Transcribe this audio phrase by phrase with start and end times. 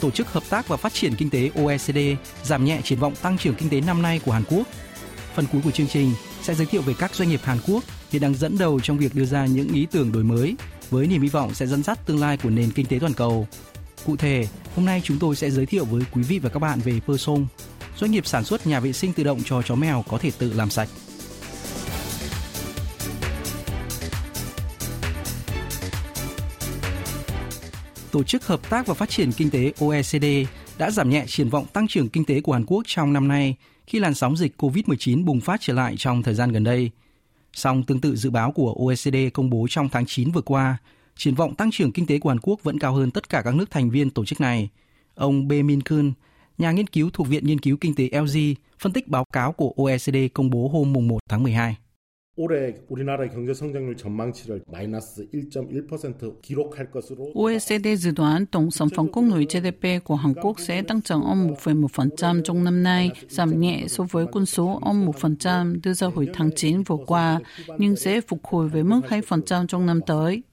[0.00, 1.98] Tổ chức Hợp tác và Phát triển Kinh tế OECD
[2.42, 4.66] giảm nhẹ triển vọng tăng trưởng kinh tế năm nay của Hàn Quốc.
[5.34, 8.22] Phần cuối của chương trình sẽ giới thiệu về các doanh nghiệp Hàn Quốc hiện
[8.22, 10.54] đang dẫn đầu trong việc đưa ra những ý tưởng đổi mới
[10.90, 13.48] với niềm hy vọng sẽ dẫn dắt tương lai của nền kinh tế toàn cầu.
[14.06, 16.80] Cụ thể, hôm nay chúng tôi sẽ giới thiệu với quý vị và các bạn
[16.80, 17.46] về Persong,
[17.98, 20.52] doanh nghiệp sản xuất nhà vệ sinh tự động cho chó mèo có thể tự
[20.52, 20.88] làm sạch.
[28.12, 30.24] Tổ chức Hợp tác và Phát triển Kinh tế OECD
[30.78, 33.56] đã giảm nhẹ triển vọng tăng trưởng kinh tế của Hàn Quốc trong năm nay
[33.86, 36.90] khi làn sóng dịch COVID-19 bùng phát trở lại trong thời gian gần đây.
[37.52, 40.78] Song tương tự dự báo của OECD công bố trong tháng 9 vừa qua,
[41.16, 43.54] triển vọng tăng trưởng kinh tế của Hàn Quốc vẫn cao hơn tất cả các
[43.54, 44.68] nước thành viên tổ chức này.
[45.14, 46.12] Ông Bae Min Kun,
[46.58, 48.38] nhà nghiên cứu thuộc Viện Nghiên cứu Kinh tế LG,
[48.78, 51.76] phân tích báo cáo của OECD công bố hôm 1 tháng 12.
[52.39, 59.07] 올해 우리나라 경제 성장률 전망치를 마이너스 1.1% 기록할 것으로 OECD dự đoán tổng sản phẩm
[59.07, 63.59] quốc nội GDP của Hàn Quốc sẽ tăng trưởng âm 1,1% trong năm nay, giảm
[63.59, 67.39] nhẹ so với con số âm 1% đưa ra hồi tháng 9 vừa qua,
[67.77, 70.43] nhưng sẽ phục hồi với mức 2% trong năm tới.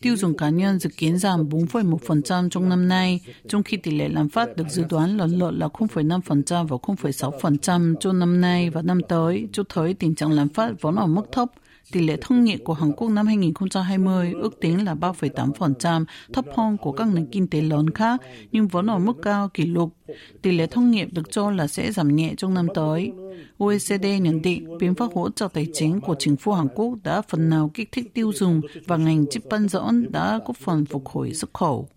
[0.00, 4.08] Tiêu dùng cá nhân dự kiến giảm 4,1% trong năm nay, trong khi tỷ lệ
[4.08, 8.82] lạm phát được dự đoán lần lượt là 0,5% và 0,6% cho năm nay và
[8.82, 11.48] năm tới, cho thấy tình trạng lạm phát vẫn ở mức thấp
[11.92, 16.76] Tỷ lệ thất nghiệp của Hàn Quốc năm 2020 ước tính là 3,8%, thấp hơn
[16.76, 18.20] của các nền kinh tế lớn khác,
[18.52, 19.94] nhưng vẫn ở mức cao kỷ lục.
[20.42, 23.12] Tỷ lệ thất nghiệp được cho là sẽ giảm nhẹ trong năm tới.
[23.58, 27.22] OECD nhận định biện pháp hỗ trợ tài chính của chính phủ Hàn Quốc đã
[27.22, 31.08] phần nào kích thích tiêu dùng và ngành chip bán dẫn đã góp phần phục
[31.08, 31.88] hồi xuất khẩu.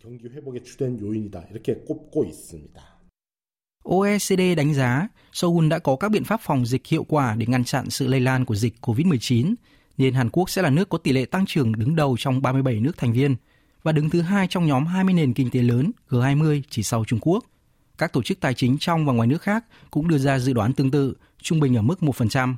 [3.84, 7.64] OECD đánh giá Seoul đã có các biện pháp phòng dịch hiệu quả để ngăn
[7.64, 9.54] chặn sự lây lan của dịch COVID-19
[9.98, 12.80] nên Hàn Quốc sẽ là nước có tỷ lệ tăng trưởng đứng đầu trong 37
[12.80, 13.36] nước thành viên
[13.84, 17.20] và đứng thứ hai trong nhóm 20 nền kinh tế lớn G20 chỉ sau Trung
[17.22, 17.44] Quốc.
[17.98, 20.74] Các tổ chức tài chính trong và ngoài nước khác cũng đưa ra dự đoán
[20.74, 22.56] tương tự, trung bình ở mức 1%.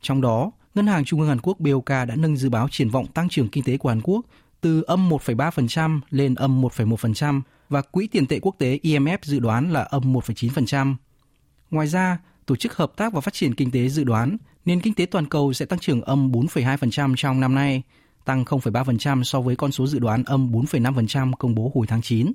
[0.00, 3.06] Trong đó, Ngân hàng Trung ương Hàn Quốc BOK đã nâng dự báo triển vọng
[3.06, 4.26] tăng trưởng kinh tế của Hàn Quốc
[4.60, 9.72] từ âm 1,3% lên âm 1,1% và Quỹ tiền tệ quốc tế IMF dự đoán
[9.72, 10.94] là âm 1,9%.
[11.70, 14.94] Ngoài ra, Tổ chức Hợp tác và Phát triển Kinh tế dự đoán nền kinh
[14.94, 17.82] tế toàn cầu sẽ tăng trưởng âm 4,2% trong năm nay,
[18.24, 22.32] tăng 0,3% so với con số dự đoán âm 4,5% công bố hồi tháng 9.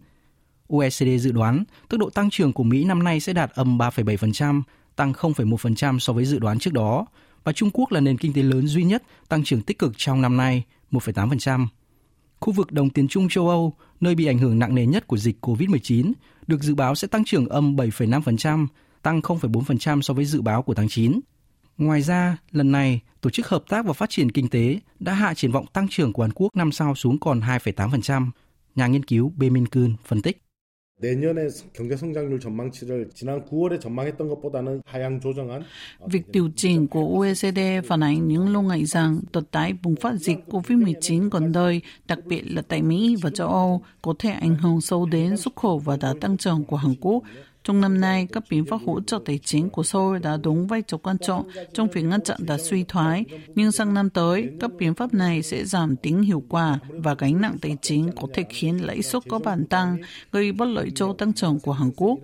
[0.67, 4.61] OECD dự đoán tốc độ tăng trưởng của Mỹ năm nay sẽ đạt âm 3,7%,
[4.95, 7.05] tăng 0,1% so với dự đoán trước đó,
[7.43, 10.21] và Trung Quốc là nền kinh tế lớn duy nhất tăng trưởng tích cực trong
[10.21, 11.67] năm nay, 1,8%.
[12.39, 15.17] Khu vực đồng tiền Trung châu Âu, nơi bị ảnh hưởng nặng nề nhất của
[15.17, 16.11] dịch COVID-19,
[16.47, 18.67] được dự báo sẽ tăng trưởng âm 7,5%,
[19.01, 21.19] tăng 0,4% so với dự báo của tháng 9.
[21.77, 25.33] Ngoài ra, lần này, Tổ chức Hợp tác và Phát triển Kinh tế đã hạ
[25.33, 28.29] triển vọng tăng trưởng của Hàn Quốc năm sau xuống còn 2,8%.
[28.75, 30.41] Nhà nghiên cứu Bae Min Kun phân tích.
[36.07, 40.13] Việc điều chỉnh của OECD phản ánh những lo ngại rằng đợt tái bùng phát
[40.13, 44.55] dịch COVID-19 gần đây, đặc biệt là tại Mỹ và châu Âu, có thể ảnh
[44.55, 47.23] hưởng sâu đến xuất khẩu và đà tăng trưởng của Hàn Quốc
[47.63, 50.81] trong năm nay, các biện pháp hỗ trợ tài chính của Seoul đã đóng vai
[50.81, 53.25] trò quan trọng trong việc ngăn chặn đà suy thoái,
[53.55, 57.41] nhưng sang năm tới, các biện pháp này sẽ giảm tính hiệu quả và gánh
[57.41, 59.97] nặng tài chính có thể khiến lãi suất có bản tăng,
[60.31, 62.17] gây bất lợi cho tăng trưởng của Hàn Quốc.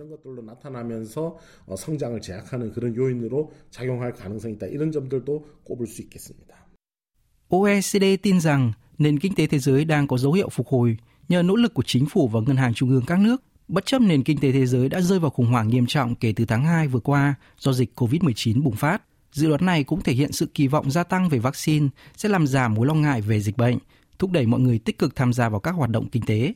[7.48, 10.96] OECD tin rằng nền kinh tế thế giới đang có dấu hiệu phục hồi
[11.28, 14.02] nhờ nỗ lực của chính phủ và ngân hàng trung ương các nước Bất chấp
[14.02, 16.64] nền kinh tế thế giới đã rơi vào khủng hoảng nghiêm trọng kể từ tháng
[16.64, 19.02] 2 vừa qua do dịch COVID-19 bùng phát,
[19.32, 22.46] dự đoán này cũng thể hiện sự kỳ vọng gia tăng về vaccine sẽ làm
[22.46, 23.78] giảm mối lo ngại về dịch bệnh,
[24.18, 26.52] thúc đẩy mọi người tích cực tham gia vào các hoạt động kinh tế.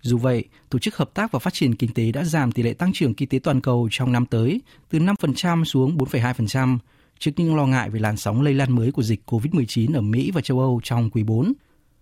[0.00, 2.74] Dù vậy, Tổ chức Hợp tác và Phát triển Kinh tế đã giảm tỷ lệ
[2.74, 4.60] tăng trưởng kinh tế toàn cầu trong năm tới
[4.90, 6.78] từ 5% xuống 4,2%
[7.18, 10.30] trước những lo ngại về làn sóng lây lan mới của dịch COVID-19 ở Mỹ
[10.30, 11.52] và châu Âu trong quý 4.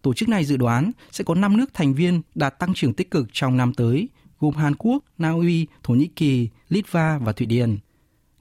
[0.03, 3.11] Tổ chức này dự đoán sẽ có 5 nước thành viên đạt tăng trưởng tích
[3.11, 4.09] cực trong năm tới,
[4.45, 7.79] gồm Hàn Quốc, Na Uy, Thổ Nhĩ Kỳ, Litva và Thụy Điển.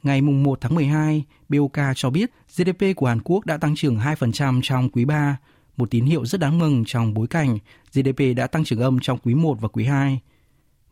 [0.03, 4.59] Ngày 1 tháng 12, BOK cho biết GDP của Hàn Quốc đã tăng trưởng 2%
[4.63, 5.38] trong quý 3,
[5.77, 7.57] một tín hiệu rất đáng mừng trong bối cảnh
[7.94, 10.19] GDP đã tăng trưởng âm trong quý 1 và quý 2.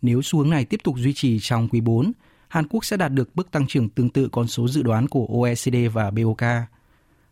[0.01, 2.11] Nếu xu hướng này tiếp tục duy trì trong quý 4,
[2.47, 5.25] Hàn Quốc sẽ đạt được mức tăng trưởng tương tự con số dự đoán của
[5.25, 6.41] OECD và BOK.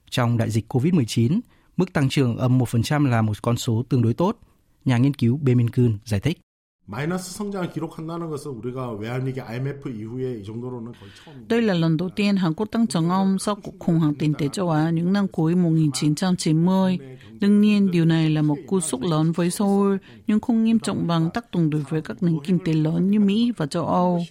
[0.09, 1.39] Trong đại dịch COVID-19,
[1.77, 4.37] mức tăng trưởng âm 1% là một con số tương đối tốt,
[4.85, 6.39] nhà nghiên cứu Bemin Kun giải thích.
[11.49, 14.33] Đây là lần đầu tiên Hàn Quốc tăng trưởng âm sau cuộc khủng hoảng kinh
[14.33, 16.97] tế châu Á những năm cuối 1990.
[17.39, 19.95] Đương nhiên, điều này là một cú sốc lớn với Seoul,
[20.27, 23.19] nhưng không nghiêm trọng bằng tác động đối với các nền kinh tế lớn như
[23.19, 24.23] Mỹ và châu Âu.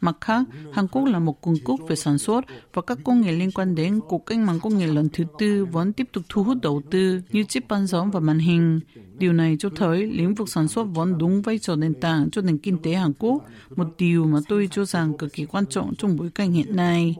[0.00, 2.44] Mặt khác, Hàn Quốc là một cường quốc về sản xuất
[2.74, 5.64] và các công nghệ liên quan đến cuộc cách mạng công nghệ lần thứ tư
[5.64, 8.80] vẫn tiếp tục thu hút đầu tư như chip bán dẫn và màn hình.
[9.18, 12.42] Điều này cho thấy lĩnh vực sản xuất vẫn đúng vai trò nền tảng cho
[12.42, 13.44] nền kinh tế Hàn Quốc,
[13.76, 17.16] một điều mà tôi cho rằng cực kỳ quan trọng trong bối cảnh hiện nay.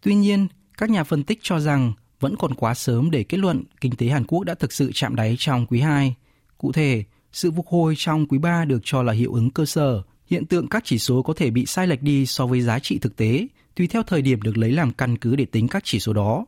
[0.00, 0.46] Tuy nhiên,
[0.78, 4.06] các nhà phân tích cho rằng vẫn còn quá sớm để kết luận kinh tế
[4.06, 6.14] Hàn Quốc đã thực sự chạm đáy trong quý 2.
[6.58, 7.04] Cụ thể,
[7.36, 10.02] sự phục hồi trong quý 3 được cho là hiệu ứng cơ sở.
[10.26, 12.98] Hiện tượng các chỉ số có thể bị sai lệch đi so với giá trị
[12.98, 16.00] thực tế, tùy theo thời điểm được lấy làm căn cứ để tính các chỉ
[16.00, 16.46] số đó,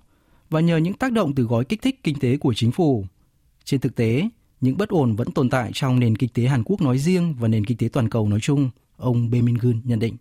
[0.51, 3.05] và nhờ những tác động từ gói kích thích kinh tế của chính phủ.
[3.65, 4.29] Trên thực tế,
[4.61, 7.49] những bất ổn vẫn tồn tại trong nền kinh tế Hàn Quốc nói riêng và
[7.49, 10.17] nền kinh tế toàn cầu nói chung, ông Bae Min Gun nhận định.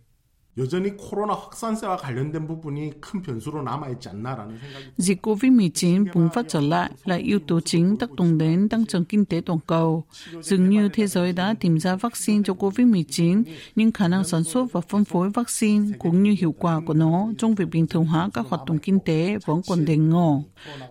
[0.59, 6.61] 여전히 코로나 확산세와 관련된 부분이 큰 변수로 남아있지 않나라는 생각이 Dịch COVID-19 bùng phát trở
[6.61, 10.05] lại là yếu tố chính tác động đến tăng trưởng kinh tế toàn cầu.
[10.43, 13.43] Dường như thế giới đã tìm ra vaccine cho COVID-19,
[13.77, 17.29] nhưng khả năng sản xuất và phân phối vaccine cũng như hiệu quả của nó
[17.39, 20.39] trong việc bình thường hóa các hoạt động kinh tế vẫn còn đền ngỏ.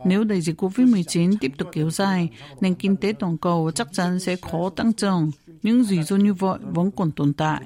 [0.05, 2.29] Nếu đại dịch COVID-19 tiếp tục kéo dài,
[2.61, 5.31] nền kinh tế toàn cầu chắc chắn sẽ khó tăng trưởng.
[5.62, 7.62] những rủi ro như vậy vẫn còn tồn tại.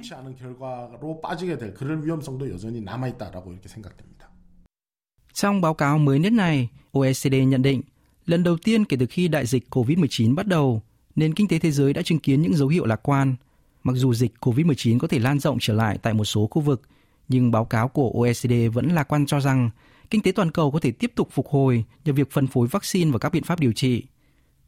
[5.32, 7.82] Trong báo cáo mới nhất này, OECD nhận định,
[8.26, 10.82] lần đầu tiên kể từ khi đại dịch COVID-19 bắt đầu,
[11.16, 13.36] nền kinh tế thế giới đã chứng kiến những dấu hiệu lạc quan.
[13.82, 16.82] Mặc dù dịch COVID-19 có thể lan rộng trở lại tại một số khu vực,
[17.28, 19.70] nhưng báo cáo của OECD vẫn lạc quan cho rằng
[20.10, 23.10] kinh tế toàn cầu có thể tiếp tục phục hồi nhờ việc phân phối vaccine
[23.10, 24.04] và các biện pháp điều trị.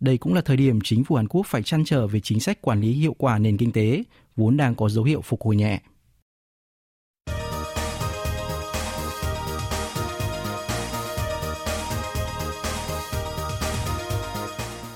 [0.02, 2.62] Đây cũng là thời điểm chính phủ Hàn Quốc phải chăn trở về chính sách
[2.62, 4.02] quản lý hiệu quả nền kinh tế,
[4.36, 5.80] vốn đang có dấu hiệu phục hồi nhẹ.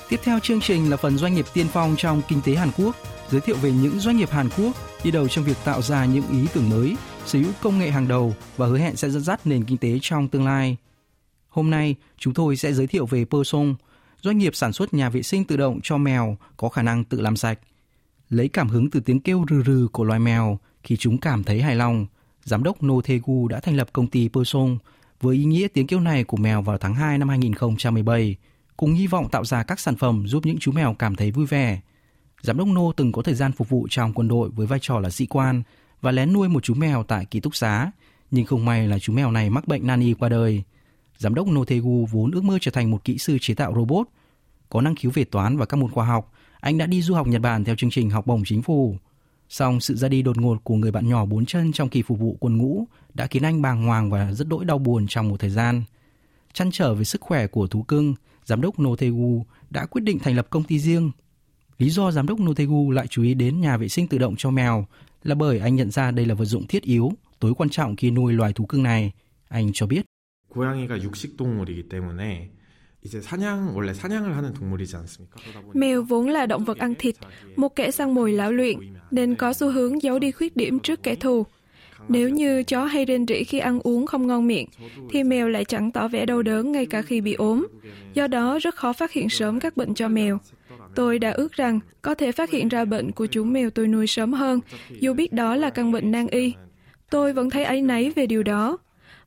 [0.08, 2.96] Tiếp theo chương trình là phần doanh nghiệp tiên phong trong kinh tế Hàn Quốc,
[3.30, 4.72] giới thiệu về những doanh nghiệp Hàn Quốc
[5.04, 8.08] đi đầu trong việc tạo ra những ý tưởng mới, sở hữu công nghệ hàng
[8.08, 10.76] đầu và hứa hẹn sẽ dẫn dắt nền kinh tế trong tương lai.
[11.48, 13.74] Hôm nay, chúng tôi sẽ giới thiệu về Persong,
[14.26, 17.20] doanh nghiệp sản xuất nhà vệ sinh tự động cho mèo có khả năng tự
[17.20, 17.58] làm sạch.
[18.28, 21.62] Lấy cảm hứng từ tiếng kêu rừ rừ của loài mèo khi chúng cảm thấy
[21.62, 22.06] hài lòng,
[22.44, 24.78] giám đốc No Thegu đã thành lập công ty Persong
[25.20, 28.36] với ý nghĩa tiếng kêu này của mèo vào tháng 2 năm 2017,
[28.76, 31.46] cùng hy vọng tạo ra các sản phẩm giúp những chú mèo cảm thấy vui
[31.46, 31.80] vẻ.
[32.42, 34.98] Giám đốc Nô từng có thời gian phục vụ trong quân đội với vai trò
[34.98, 35.62] là sĩ quan
[36.00, 37.90] và lén nuôi một chú mèo tại ký túc xá,
[38.30, 40.62] nhưng không may là chú mèo này mắc bệnh nan y qua đời.
[41.18, 44.06] Giám đốc Notegu vốn ước mơ trở thành một kỹ sư chế tạo robot.
[44.68, 47.26] Có năng khiếu về toán và các môn khoa học, anh đã đi du học
[47.26, 48.96] Nhật Bản theo chương trình học bổng chính phủ.
[49.48, 52.18] Song sự ra đi đột ngột của người bạn nhỏ bốn chân trong kỳ phục
[52.18, 52.84] vụ quân ngũ
[53.14, 55.82] đã khiến anh bàng hoàng và rất đỗi đau buồn trong một thời gian.
[56.52, 58.14] Chăn trở về sức khỏe của thú cưng,
[58.44, 61.10] giám đốc Notegu đã quyết định thành lập công ty riêng.
[61.78, 64.50] Lý do giám đốc Notegu lại chú ý đến nhà vệ sinh tự động cho
[64.50, 64.86] mèo
[65.22, 68.10] là bởi anh nhận ra đây là vật dụng thiết yếu, tối quan trọng khi
[68.10, 69.12] nuôi loài thú cưng này.
[69.48, 70.02] Anh cho biết.
[70.55, 72.51] 고양이가 육식 동물이기 때문에
[73.03, 75.39] 이제 사냥 원래 사냥을 하는 동물이지 않습니까?
[75.73, 77.15] Mèo vốn là động vật ăn thịt,
[77.55, 78.77] một kẻ săn mồi lão luyện,
[79.11, 81.45] nên có xu hướng giấu đi khuyết điểm trước kẻ thù.
[82.07, 84.67] Nếu như chó hay rên rỉ khi ăn uống không ngon miệng,
[85.09, 87.67] thì mèo lại chẳng tỏ vẻ đau đớn ngay cả khi bị ốm.
[88.13, 90.39] Do đó rất khó phát hiện sớm các bệnh cho mèo.
[90.95, 94.07] Tôi đã ước rằng có thể phát hiện ra bệnh của chú mèo tôi nuôi
[94.07, 94.59] sớm hơn,
[94.99, 96.53] dù biết đó là căn bệnh nan y.
[97.09, 98.77] Tôi vẫn thấy áy náy về điều đó.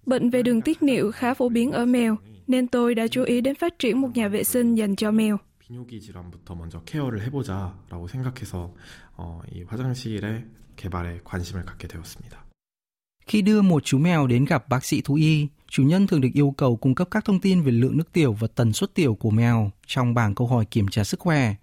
[0.06, 3.40] Bệnh về đường tiết niệu khá phổ biến ở mèo, nên tôi đã chú ý
[3.40, 5.38] đến phát triển một nhà vệ sinh dành cho mèo.
[5.68, 8.74] 비뇨기 질환부터 먼저 케어를 해보자라고 생각해서
[9.16, 10.44] 어, 이 화장실의
[10.76, 12.44] 개발에 관심을 갖게 되었습니다.
[13.26, 16.28] Khi đưa một chú mèo đến gặp bác sĩ thú y, chủ nhân thường được
[16.32, 19.14] yêu cầu cung cấp các thông tin về lượng nước tiểu và tần suất tiểu
[19.14, 21.54] của mèo trong bảng câu hỏi kiểm tra sức khỏe.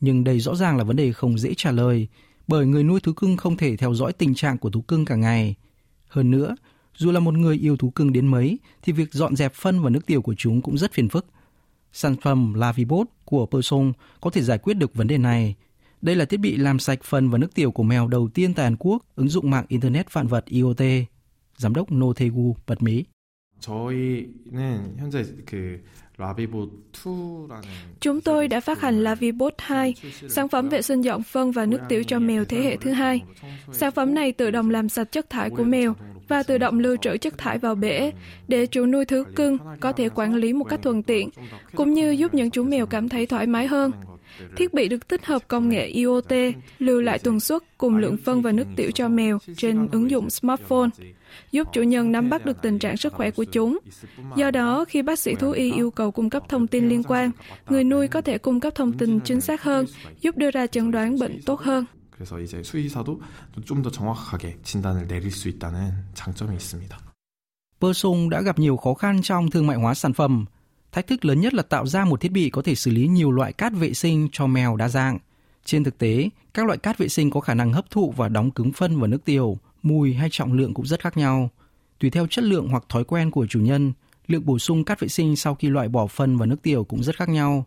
[0.00, 2.08] Nhưng đây rõ ràng là vấn đề không dễ trả lời,
[2.48, 5.16] bởi người nuôi thú cưng không thể theo dõi tình trạng của thú cưng cả
[5.16, 5.54] ngày.
[6.08, 6.56] Hơn nữa,
[6.97, 9.89] dù là một người yêu thú cưng đến mấy, thì việc dọn dẹp phân và
[9.89, 11.25] nước tiểu của chúng cũng rất phiền phức.
[11.91, 15.55] Sản phẩm Lavibot của Person có thể giải quyết được vấn đề này.
[16.01, 18.65] Đây là thiết bị làm sạch phân và nước tiểu của mèo đầu tiên tại
[18.65, 20.81] Hàn Quốc ứng dụng mạng Internet vạn vật IoT.
[21.57, 23.03] Giám đốc Notegu bật mí.
[23.62, 25.80] 저희는 현재 그
[28.00, 29.94] Chúng tôi đã phát hành Lavibot 2,
[30.28, 33.22] sản phẩm vệ sinh dọn phân và nước tiểu cho mèo thế hệ thứ hai.
[33.72, 35.94] Sản phẩm này tự động làm sạch chất thải của mèo
[36.28, 38.12] và tự động lưu trữ chất thải vào bể
[38.48, 41.28] để chủ nuôi thú cưng có thể quản lý một cách thuận tiện,
[41.74, 43.92] cũng như giúp những chú mèo cảm thấy thoải mái hơn.
[44.56, 46.32] Thiết bị được tích hợp công nghệ IoT,
[46.78, 50.30] lưu lại tuần suất cùng lượng phân và nước tiểu cho mèo trên ứng dụng
[50.30, 50.88] smartphone,
[51.52, 53.78] giúp chủ nhân nắm bắt được tình trạng sức khỏe của chúng.
[54.36, 57.30] Do đó, khi bác sĩ thú y yêu cầu cung cấp thông tin liên quan,
[57.68, 59.86] người nuôi có thể cung cấp thông tin chính xác hơn,
[60.20, 61.84] giúp đưa ra chẩn đoán bệnh tốt hơn.
[62.18, 63.20] 그래서 이제 수의사도
[63.64, 66.98] 좀 더 정확하게 진단을 내릴 수 있다는 장점이 있습니다.
[67.80, 70.44] Persung đã gặp nhiều khó khăn trong thương mại hóa sản phẩm.
[70.92, 73.30] Thách thức lớn nhất là tạo ra một thiết bị có thể xử lý nhiều
[73.30, 75.18] loại cát vệ sinh cho mèo đa dạng.
[75.64, 78.50] Trên thực tế, các loại cát vệ sinh có khả năng hấp thụ và đóng
[78.50, 81.50] cứng phân vào nước tiểu, mùi hay trọng lượng cũng rất khác nhau.
[81.98, 83.92] Tùy theo chất lượng hoặc thói quen của chủ nhân,
[84.26, 87.02] lượng bổ sung cát vệ sinh sau khi loại bỏ phân và nước tiểu cũng
[87.02, 87.64] rất khác nhau.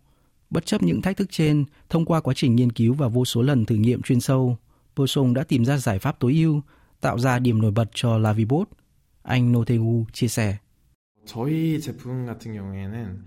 [0.49, 3.41] Bất chấp những thách thức trên, thông qua quá trình nghiên cứu và vô số
[3.41, 4.57] lần thử nghiệm chuyên sâu,
[4.95, 6.61] Persung đã tìm ra giải pháp tối ưu,
[7.01, 8.67] tạo ra điểm nổi bật cho Lavibot.
[9.23, 10.57] Anh Notegu chia sẻ.
[11.25, 13.23] 저희 제품 같은 경우에는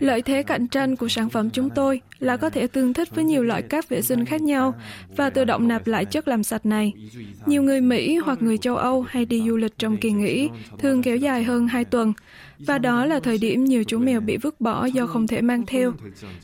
[0.00, 3.24] Lợi thế cạnh tranh của sản phẩm chúng tôi là có thể tương thích với
[3.24, 4.74] nhiều loại cát vệ sinh khác nhau
[5.16, 6.92] và tự động nạp lại chất làm sạch này.
[7.46, 11.02] Nhiều người Mỹ hoặc người châu Âu hay đi du lịch trong kỳ nghỉ thường
[11.02, 12.12] kéo dài hơn 2 tuần,
[12.58, 15.66] và đó là thời điểm nhiều chú mèo bị vứt bỏ do không thể mang
[15.66, 15.92] theo.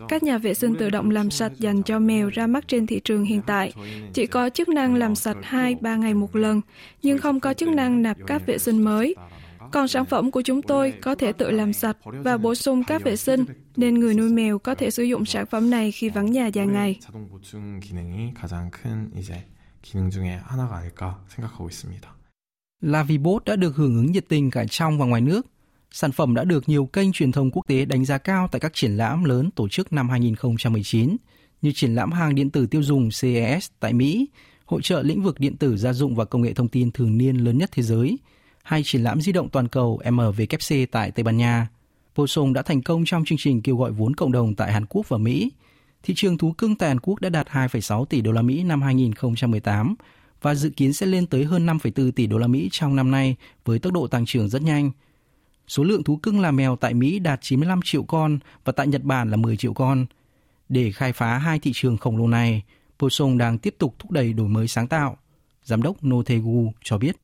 [0.09, 3.01] Các nhà vệ sinh tự động làm sạch dành cho mèo ra mắt trên thị
[3.05, 3.73] trường hiện tại
[4.13, 6.61] chỉ có chức năng làm sạch 2-3 ngày một lần,
[7.03, 9.15] nhưng không có chức năng nạp cát vệ sinh mới.
[9.73, 13.03] Còn sản phẩm của chúng tôi có thể tự làm sạch và bổ sung các
[13.05, 13.45] vệ sinh,
[13.77, 16.67] nên người nuôi mèo có thể sử dụng sản phẩm này khi vắng nhà dài
[16.67, 16.99] ngày.
[22.81, 25.47] Lavibot đã được hưởng ứng nhiệt tình cả trong và ngoài nước.
[25.91, 28.75] Sản phẩm đã được nhiều kênh truyền thông quốc tế đánh giá cao tại các
[28.75, 31.17] triển lãm lớn tổ chức năm 2019
[31.63, 34.29] như triển lãm hàng điện tử tiêu dùng CES tại Mỹ,
[34.65, 37.37] hội trợ lĩnh vực điện tử gia dụng và công nghệ thông tin thường niên
[37.37, 38.19] lớn nhất thế giới,
[38.69, 41.69] hay triển lãm di động toàn cầu MWC tại Tây Ban Nha.
[42.15, 45.09] Posong đã thành công trong chương trình kêu gọi vốn cộng đồng tại Hàn Quốc
[45.09, 45.53] và Mỹ.
[46.03, 48.83] Thị trường thú cưng tại Hàn Quốc đã đạt 2,6 tỷ đô la Mỹ năm
[48.83, 49.95] 2018
[50.43, 53.37] và dự kiến sẽ lên tới hơn 5,4 tỷ đô la Mỹ trong năm nay
[53.65, 54.91] với tốc độ tăng trưởng rất nhanh.
[55.69, 59.03] Số lượng thú cưng là mèo tại Mỹ đạt 95 triệu con và tại Nhật
[59.03, 60.07] Bản là 10 triệu con.
[60.69, 62.63] Để khai phá hai thị trường khổng lồ này,
[62.99, 65.17] Posong đang tiếp tục thúc đẩy đổi mới sáng tạo.
[65.65, 67.17] Giám đốc Notegu cho biết.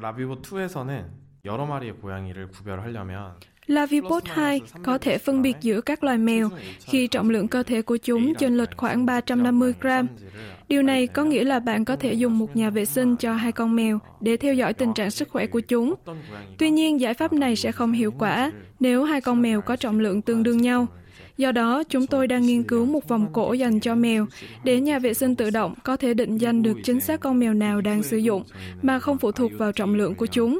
[0.00, 1.06] 라비보 2에서는
[1.44, 3.34] 여러 마리의 고양이를 구별하려면
[3.68, 6.48] Lavibot 2 có thể phân biệt giữa các loài mèo
[6.80, 10.06] khi trọng lượng cơ thể của chúng chênh lệch khoảng 350 gram.
[10.68, 13.52] Điều này có nghĩa là bạn có thể dùng một nhà vệ sinh cho hai
[13.52, 15.94] con mèo để theo dõi tình trạng sức khỏe của chúng.
[16.58, 20.00] Tuy nhiên, giải pháp này sẽ không hiệu quả nếu hai con mèo có trọng
[20.00, 20.86] lượng tương đương nhau.
[21.37, 24.25] Do đó, chúng tôi đang nghiên cứu một vòng cổ dành cho mèo
[24.63, 27.53] để nhà vệ sinh tự động có thể định danh được chính xác con mèo
[27.53, 28.43] nào đang sử dụng
[28.81, 30.59] mà không phụ thuộc vào trọng lượng của chúng.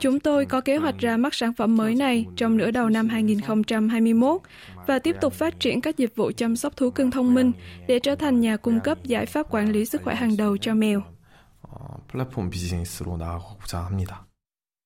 [0.00, 3.08] Chúng tôi có kế hoạch ra mắt sản phẩm mới này trong nửa đầu năm
[3.08, 4.40] 2021
[4.86, 7.52] và tiếp tục phát triển các dịch vụ chăm sóc thú cưng thông minh
[7.88, 10.74] để trở thành nhà cung cấp giải pháp quản lý sức khỏe hàng đầu cho
[10.74, 11.02] mèo.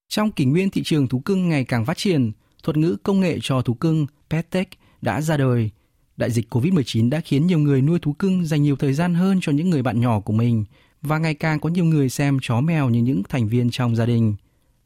[0.09, 3.39] Trong kỷ nguyên thị trường thú cưng ngày càng phát triển, thuật ngữ công nghệ
[3.43, 4.69] cho thú cưng PetTech
[5.05, 5.71] đã ra đời.
[6.17, 9.39] Đại dịch COVID-19 đã khiến nhiều người nuôi thú cưng dành nhiều thời gian hơn
[9.43, 10.65] cho những người bạn nhỏ của mình
[11.03, 14.07] và ngày càng có nhiều người xem chó mèo như những thành viên trong gia
[14.07, 14.35] đình.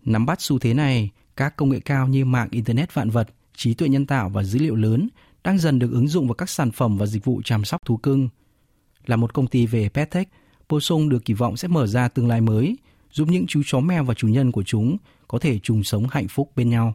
[0.05, 3.75] Nắm bắt xu thế này, các công nghệ cao như mạng Internet vạn vật, trí
[3.75, 5.09] tuệ nhân tạo và dữ liệu lớn
[5.45, 7.97] đang dần được ứng dụng vào các sản phẩm và dịch vụ chăm sóc thú
[7.97, 8.29] cưng.
[9.07, 10.29] Là một công ty về PetTech,
[10.69, 12.77] Posung được kỳ vọng sẽ mở ra tương lai mới,
[13.13, 14.97] giúp những chú chó mèo và chủ nhân của chúng
[15.29, 16.95] có thể chung sống hạnh phúc bên nhau.